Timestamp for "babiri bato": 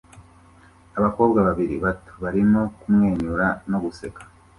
1.47-2.11